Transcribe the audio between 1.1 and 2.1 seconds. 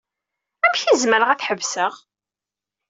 ad t-ḥebseɣ?